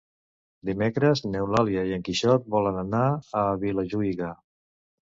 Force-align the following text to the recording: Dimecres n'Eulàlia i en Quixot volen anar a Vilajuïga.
Dimecres 0.69 1.21
n'Eulàlia 1.35 1.83
i 1.91 1.95
en 1.99 2.09
Quixot 2.09 2.51
volen 2.57 2.83
anar 2.87 3.05
a 3.45 3.49
Vilajuïga. 3.67 4.35